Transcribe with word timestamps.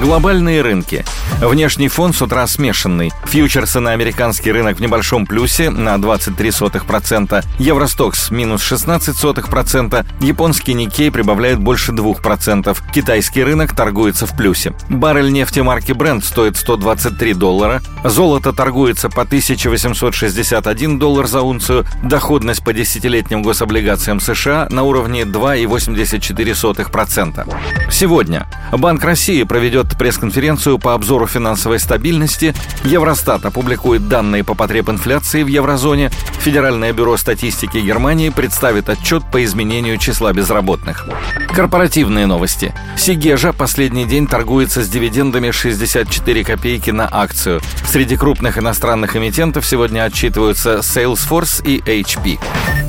Глобальные 0.00 0.60
рынки. 0.60 1.04
Внешний 1.40 1.88
фон 1.88 2.12
с 2.12 2.20
утра 2.20 2.46
смешанный. 2.46 3.10
Фьючерсы 3.26 3.80
на 3.80 3.92
американский 3.92 4.52
рынок 4.52 4.76
в 4.78 4.80
небольшом 4.80 5.26
плюсе 5.26 5.70
на 5.70 5.94
23%, 5.96 7.44
Евростокс 7.58 8.30
минус 8.30 8.70
16%, 8.70 10.06
японский 10.20 10.74
Никей 10.74 11.10
прибавляет 11.10 11.58
больше 11.58 11.92
2%, 11.92 12.76
китайский 12.92 13.44
рынок 13.44 13.74
торгуется 13.74 14.26
в 14.26 14.36
плюсе. 14.36 14.74
Баррель 14.88 15.32
нефти 15.32 15.60
марки 15.60 15.92
Brent 15.92 16.24
стоит 16.24 16.56
123 16.56 17.34
доллара, 17.34 17.80
золото 18.04 18.52
торгуется 18.52 19.08
по 19.08 19.22
1861 19.22 20.98
доллар 20.98 21.26
за 21.26 21.42
унцию, 21.42 21.86
доходность 22.02 22.64
по 22.64 22.72
десятилетним 22.72 23.42
гособлигациям 23.42 24.20
США 24.20 24.66
на 24.70 24.82
уровне 24.82 25.22
2,84%. 25.22 27.54
Сегодня 27.90 28.46
Банк 28.72 29.04
России 29.04 29.42
проведет 29.44 29.83
пресс-конференцию 29.98 30.78
по 30.78 30.94
обзору 30.94 31.26
финансовой 31.26 31.78
стабильности, 31.78 32.54
Евростат 32.84 33.44
опубликует 33.44 34.08
данные 34.08 34.44
по 34.44 34.54
потреб 34.54 34.88
инфляции 34.88 35.42
в 35.42 35.46
еврозоне, 35.46 36.10
Федеральное 36.38 36.92
бюро 36.92 37.16
статистики 37.16 37.78
Германии 37.78 38.28
представит 38.28 38.88
отчет 38.88 39.22
по 39.30 39.42
изменению 39.44 39.98
числа 39.98 40.32
безработных. 40.32 41.06
Корпоративные 41.48 42.26
новости. 42.26 42.74
Сигежа 42.96 43.52
последний 43.52 44.04
день 44.04 44.26
торгуется 44.26 44.82
с 44.82 44.88
дивидендами 44.88 45.50
64 45.50 46.44
копейки 46.44 46.90
на 46.90 47.08
акцию. 47.10 47.60
Среди 47.86 48.16
крупных 48.16 48.58
иностранных 48.58 49.16
эмитентов 49.16 49.66
сегодня 49.66 50.04
отчитываются 50.04 50.78
Salesforce 50.78 51.64
и 51.64 51.80
HP. 51.80 52.38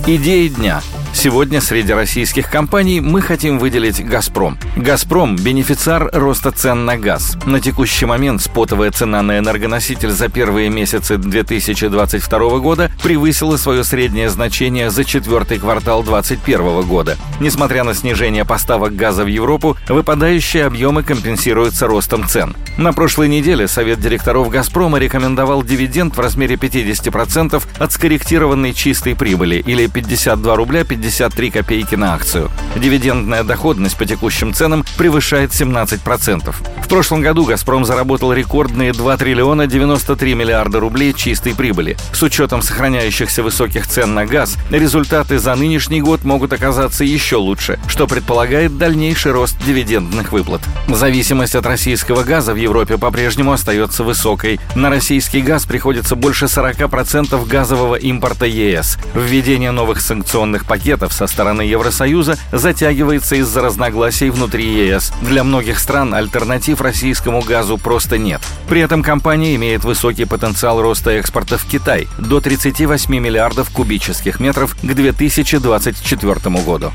Идеи 0.07 0.47
дня– 0.49 0.81
Сегодня 1.25 1.59
среди 1.59 1.91
российских 1.91 2.51
компаний 2.51 3.01
мы 3.01 3.19
хотим 3.19 3.57
выделить 3.57 3.99
«Газпром». 4.05 4.59
«Газпром»– 4.75 5.35
бенефициар 5.37 6.11
роста 6.13 6.51
цен 6.51 6.85
на 6.85 6.97
газ. 6.97 7.35
На 7.47 7.59
текущий 7.59 8.05
момент 8.05 8.43
спотовая 8.43 8.91
цена 8.91 9.23
на 9.23 9.39
энергоноситель 9.39 10.11
за 10.11 10.29
первые 10.29 10.69
месяцы 10.69 11.17
2022 11.17 12.59
года 12.59 12.91
превысила 13.01 13.57
свое 13.57 13.83
среднее 13.83 14.29
значение 14.29 14.91
за 14.91 15.03
четвертый 15.03 15.57
квартал 15.57 16.03
2021 16.03 16.83
года. 16.83 17.17
Несмотря 17.39 17.83
на 17.83 17.95
снижение 17.95 18.45
поставок 18.45 18.95
газа 18.95 19.23
в 19.23 19.27
Европу, 19.27 19.77
выпадающие 19.89 20.63
объемы 20.63 21.01
компенсируются 21.01 21.87
ростом 21.87 22.27
цен. 22.27 22.55
На 22.77 22.93
прошлой 22.93 23.29
неделе 23.29 23.67
Совет 23.67 23.99
директоров 23.99 24.49
«Газпрома» 24.49 24.99
рекомендовал 24.99 25.63
дивиденд 25.63 26.15
в 26.15 26.19
размере 26.19 26.53
50% 26.53 27.63
от 27.79 27.91
скорректированной 27.91 28.73
чистой 28.73 29.15
прибыли 29.15 29.55
или 29.65 29.87
52 29.87 30.55
рубля 30.55 30.83
50 30.83 31.14
53 31.15 31.51
копейки 31.51 31.95
на 31.95 32.13
акцию. 32.13 32.51
Дивидендная 32.75 33.45
доходность 33.45 33.97
по 33.97 34.05
текущим 34.05 34.53
ценам 34.53 34.83
превышает 34.97 35.51
17%. 35.51 36.53
Прошлом 36.95 37.19
году 37.19 37.43
«Газпром» 37.43 37.83
заработал 37.83 38.31
рекордные 38.31 38.93
2 38.93 39.17
триллиона 39.17 39.67
93 39.67 40.33
миллиарда 40.33 40.79
рублей 40.79 41.11
чистой 41.11 41.53
прибыли. 41.53 41.97
С 42.13 42.23
учетом 42.23 42.61
сохраняющихся 42.61 43.43
высоких 43.43 43.85
цен 43.85 44.13
на 44.13 44.25
газ, 44.25 44.55
результаты 44.69 45.37
за 45.37 45.55
нынешний 45.55 45.99
год 45.99 46.23
могут 46.23 46.53
оказаться 46.53 47.03
еще 47.03 47.35
лучше, 47.35 47.79
что 47.89 48.07
предполагает 48.07 48.77
дальнейший 48.77 49.33
рост 49.33 49.57
дивидендных 49.65 50.31
выплат. 50.31 50.61
Зависимость 50.87 51.55
от 51.55 51.65
российского 51.65 52.23
газа 52.23 52.53
в 52.53 52.55
Европе 52.55 52.97
по-прежнему 52.97 53.51
остается 53.51 54.05
высокой. 54.05 54.61
На 54.73 54.89
российский 54.89 55.41
газ 55.41 55.65
приходится 55.65 56.15
больше 56.15 56.45
40% 56.45 57.45
газового 57.45 57.95
импорта 57.95 58.45
ЕС. 58.45 58.97
Введение 59.13 59.71
новых 59.71 59.99
санкционных 59.99 60.63
пакетов 60.63 61.11
со 61.11 61.27
стороны 61.27 61.63
Евросоюза 61.63 62.37
затягивается 62.53 63.35
из-за 63.35 63.61
разногласий 63.61 64.29
внутри 64.29 64.63
ЕС. 64.63 65.11
Для 65.21 65.43
многих 65.43 65.77
стран 65.77 66.13
альтернатив 66.13 66.84
российскому 66.85 67.41
газу 67.41 67.77
просто 67.77 68.17
нет. 68.17 68.41
При 68.69 68.79
этом 68.79 69.03
компания 69.03 69.55
имеет 69.55 69.83
высокий 69.83 70.25
потенциал 70.25 70.81
роста 70.81 71.11
экспорта 71.11 71.57
в 71.57 71.65
Китай 71.65 72.07
до 72.17 72.39
38 72.39 73.13
миллиардов 73.17 73.71
кубических 73.71 74.39
метров 74.39 74.75
к 74.75 74.85
2024 74.85 76.55
году. 76.63 76.91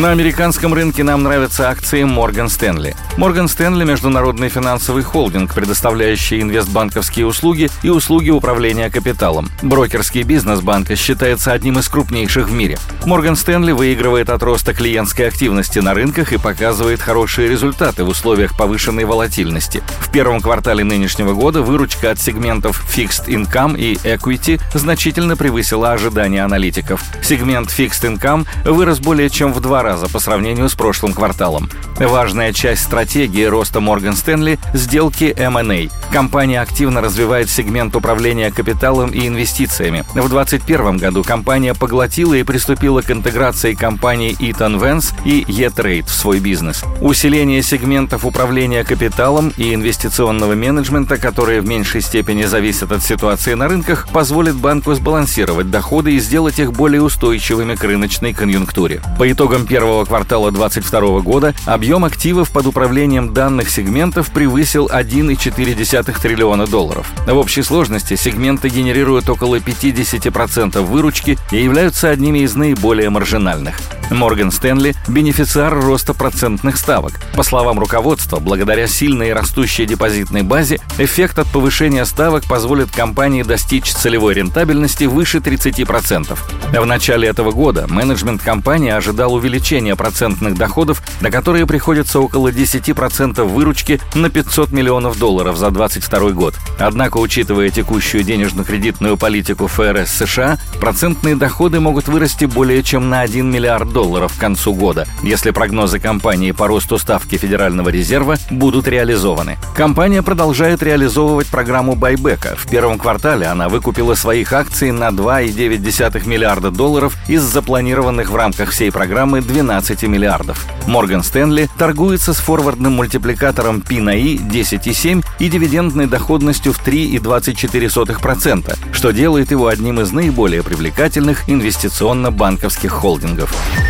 На 0.00 0.10
американском 0.10 0.72
рынке 0.72 1.04
нам 1.04 1.22
нравятся 1.22 1.68
акции 1.68 2.02
Morgan 2.02 2.46
Stanley. 2.46 2.96
Morgan 3.18 3.44
Stanley– 3.44 3.84
международный 3.86 4.48
финансовый 4.48 5.02
холдинг, 5.02 5.54
предоставляющий 5.54 6.40
инвестбанковские 6.40 7.26
услуги 7.26 7.68
и 7.82 7.90
услуги 7.90 8.30
управления 8.30 8.88
капиталом. 8.88 9.50
Брокерский 9.60 10.22
бизнес 10.22 10.60
банка 10.60 10.96
считается 10.96 11.52
одним 11.52 11.78
из 11.78 11.88
крупнейших 11.88 12.48
в 12.48 12.52
мире. 12.52 12.78
Morgan 13.04 13.34
Stanley 13.34 13.74
выигрывает 13.74 14.30
от 14.30 14.42
роста 14.42 14.72
клиентской 14.72 15.28
активности 15.28 15.78
на 15.80 15.92
рынках 15.92 16.32
и 16.32 16.38
показывает 16.38 17.00
хорошие 17.00 17.48
результаты 17.48 18.04
в 18.04 18.08
условиях 18.08 18.56
повышенной 18.56 19.04
волатильности. 19.04 19.82
В 20.00 20.10
первом 20.10 20.40
квартале 20.40 20.84
нынешнего 20.84 21.34
года 21.34 21.60
выручка 21.60 22.10
от 22.10 22.18
сегментов 22.18 22.82
Fixed 22.96 23.26
Income 23.26 23.78
и 23.78 23.94
Equity 23.96 24.58
значительно 24.74 25.36
превысила 25.36 25.92
ожидания 25.92 26.42
аналитиков. 26.42 27.04
Сегмент 27.22 27.68
Fixed 27.68 28.10
Income 28.10 28.46
вырос 28.64 28.98
более 28.98 29.28
чем 29.28 29.52
в 29.52 29.60
два 29.60 29.81
раза 29.82 30.08
по 30.08 30.18
сравнению 30.18 30.68
с 30.68 30.74
прошлым 30.74 31.12
кварталом. 31.12 31.68
Важная 31.98 32.52
часть 32.52 32.82
стратегии 32.82 33.44
роста 33.44 33.78
Morgan 33.78 34.12
Stanley– 34.12 34.58
сделки 34.74 35.34
M&A. 35.36 35.88
Компания 36.12 36.60
активно 36.60 37.00
развивает 37.00 37.48
сегмент 37.48 37.94
управления 37.96 38.50
капиталом 38.50 39.10
и 39.10 39.26
инвестициями. 39.26 40.04
В 40.10 40.28
2021 40.28 40.98
году 40.98 41.22
компания 41.22 41.74
поглотила 41.74 42.34
и 42.34 42.42
приступила 42.42 43.02
к 43.02 43.10
интеграции 43.10 43.74
компаний 43.74 44.36
Eaton 44.38 44.80
Vance 44.80 45.14
и 45.24 45.44
E-Trade 45.48 46.06
в 46.06 46.10
свой 46.10 46.40
бизнес. 46.40 46.84
Усиление 47.00 47.62
сегментов 47.62 48.24
управления 48.24 48.84
капиталом 48.84 49.52
и 49.56 49.74
инвестиционного 49.74 50.54
менеджмента, 50.54 51.16
которые 51.16 51.60
в 51.60 51.66
меньшей 51.66 52.00
степени 52.00 52.44
зависят 52.44 52.92
от 52.92 53.02
ситуации 53.02 53.54
на 53.54 53.68
рынках, 53.68 54.08
позволит 54.12 54.56
банку 54.56 54.94
сбалансировать 54.94 55.70
доходы 55.70 56.12
и 56.12 56.20
сделать 56.20 56.58
их 56.58 56.72
более 56.72 57.02
устойчивыми 57.02 57.74
к 57.74 57.84
рыночной 57.84 58.32
конъюнктуре. 58.32 59.02
По 59.18 59.30
итогам 59.30 59.66
первого 59.72 60.04
квартала 60.04 60.52
2022 60.52 61.20
года 61.20 61.54
объем 61.64 62.04
активов 62.04 62.50
под 62.50 62.66
управлением 62.66 63.32
данных 63.32 63.70
сегментов 63.70 64.30
превысил 64.30 64.86
1,4 64.92 66.20
триллиона 66.20 66.66
долларов. 66.66 67.10
В 67.26 67.34
общей 67.34 67.62
сложности 67.62 68.14
сегменты 68.16 68.68
генерируют 68.68 69.30
около 69.30 69.56
50% 69.56 70.78
выручки 70.82 71.38
и 71.50 71.56
являются 71.56 72.10
одними 72.10 72.40
из 72.40 72.54
наиболее 72.54 73.08
маржинальных. 73.08 73.80
Морган 74.12 74.50
Стэнли– 74.50 74.94
бенефициар 75.08 75.74
роста 75.74 76.12
процентных 76.12 76.76
ставок. 76.76 77.12
По 77.34 77.42
словам 77.42 77.78
руководства, 77.78 78.38
благодаря 78.38 78.86
сильной 78.86 79.30
и 79.30 79.32
растущей 79.32 79.86
депозитной 79.86 80.42
базе, 80.42 80.80
эффект 80.98 81.38
от 81.38 81.48
повышения 81.48 82.04
ставок 82.04 82.44
позволит 82.44 82.90
компании 82.90 83.42
достичь 83.42 83.92
целевой 83.92 84.34
рентабельности 84.34 85.04
выше 85.04 85.38
30%. 85.38 86.38
В 86.78 86.84
начале 86.84 87.28
этого 87.28 87.52
года 87.52 87.86
менеджмент 87.88 88.42
компании 88.42 88.90
ожидал 88.90 89.32
увеличения 89.34 89.96
процентных 89.96 90.58
доходов, 90.58 91.02
на 91.22 91.30
которые 91.30 91.66
приходится 91.66 92.20
около 92.20 92.48
10% 92.48 93.42
выручки 93.44 94.00
на 94.14 94.28
500 94.28 94.72
миллионов 94.72 95.18
долларов 95.18 95.56
за 95.56 95.70
2022 95.70 96.30
год. 96.32 96.54
Однако, 96.78 97.16
учитывая 97.16 97.70
текущую 97.70 98.24
денежно-кредитную 98.24 99.16
политику 99.16 99.68
ФРС 99.68 100.10
США, 100.10 100.58
процентные 100.80 101.36
доходы 101.36 101.80
могут 101.80 102.08
вырасти 102.08 102.44
более 102.44 102.82
чем 102.82 103.08
на 103.08 103.20
1 103.20 103.50
миллиард 103.50 103.88
долларов 103.88 104.01
долларов 104.02 104.32
к 104.36 104.40
концу 104.40 104.74
года, 104.74 105.06
если 105.22 105.52
прогнозы 105.52 106.00
компании 106.00 106.50
по 106.50 106.66
росту 106.66 106.98
ставки 106.98 107.36
Федерального 107.36 107.88
резерва 107.88 108.34
будут 108.50 108.88
реализованы. 108.88 109.58
Компания 109.76 110.22
продолжает 110.22 110.82
реализовывать 110.82 111.46
программу 111.46 111.94
байбека. 111.94 112.56
В 112.56 112.68
первом 112.68 112.98
квартале 112.98 113.46
она 113.46 113.68
выкупила 113.68 114.16
своих 114.16 114.52
акций 114.52 114.90
на 114.90 115.10
2,9 115.10 116.26
миллиарда 116.26 116.72
долларов 116.72 117.16
из 117.28 117.42
запланированных 117.42 118.30
в 118.30 118.34
рамках 118.34 118.70
всей 118.70 118.90
программы 118.90 119.40
12 119.40 120.02
миллиардов. 120.02 120.66
Морган 120.88 121.22
Стэнли 121.22 121.68
торгуется 121.78 122.34
с 122.34 122.38
форвардным 122.38 122.94
мультипликатором 122.94 123.82
P 123.82 124.00
на 124.00 124.10
I 124.10 124.34
10,7 124.36 125.24
и 125.38 125.48
дивидендной 125.48 126.06
доходностью 126.06 126.72
в 126.72 126.84
3,24%, 126.84 128.76
что 128.92 129.12
делает 129.12 129.52
его 129.52 129.68
одним 129.68 130.00
из 130.00 130.10
наиболее 130.10 130.64
привлекательных 130.64 131.48
инвестиционно-банковских 131.48 132.90
холдингов. 132.90 133.54